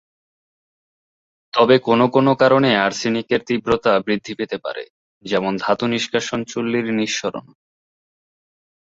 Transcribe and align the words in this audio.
তবে 1.53 1.75
কোনো 1.79 2.05
কোনো 2.07 2.31
কারণে 2.35 2.69
আর্সেনিকের 2.77 3.41
তীব্রতা 3.47 3.93
বৃদ্ধি 3.99 4.33
পেতে 4.35 4.57
পারে, 4.57 4.83
যেমন 5.25 5.53
ধাতু 5.57 5.85
নিষ্কাশন 5.87 6.39
চুল্লীর 6.43 6.87
নিঃসরণ। 6.93 7.45